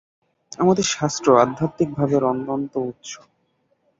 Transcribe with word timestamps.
আমাদের 0.59 0.85
শাস্ত্র 0.91 1.27
আধ্যাত্মিক 1.37 1.89
ভাবের 1.95 2.23
অনন্ত 2.23 2.73
উৎস। 2.89 3.11